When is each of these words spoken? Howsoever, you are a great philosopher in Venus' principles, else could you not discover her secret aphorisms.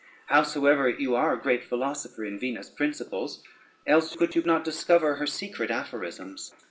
Howsoever, 0.29 0.89
you 0.89 1.13
are 1.13 1.31
a 1.31 1.39
great 1.39 1.63
philosopher 1.63 2.25
in 2.25 2.39
Venus' 2.39 2.71
principles, 2.71 3.43
else 3.85 4.15
could 4.15 4.33
you 4.33 4.41
not 4.41 4.63
discover 4.65 5.17
her 5.17 5.27
secret 5.27 5.69
aphorisms. 5.69 6.51